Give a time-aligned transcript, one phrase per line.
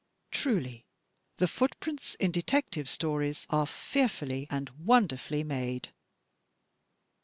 [0.31, 0.87] Truly
[1.37, 5.89] the footprints in detective stories are fearfully and wonderfully made!